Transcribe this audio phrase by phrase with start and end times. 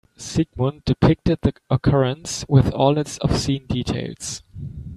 [0.17, 4.41] Sigmund depicted the occurrence with all its obscene details.